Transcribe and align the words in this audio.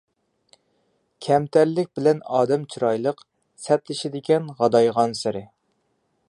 كەمتەرلىك 1.25 1.91
بىلەن 1.99 2.23
ئادەم 2.37 2.63
چىرايلىق، 2.75 3.21
سەتلىشىدىكەن 3.67 4.49
غادايغانسېرى. 4.63 5.45